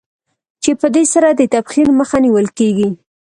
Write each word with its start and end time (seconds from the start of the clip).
چې 0.63 0.71
په 0.79 0.87
دې 0.95 1.03
سره 1.13 1.27
د 1.33 1.41
تبخیر 1.53 1.87
مخه 1.99 2.17
نېول 2.23 2.47
کېږي. 2.57 2.89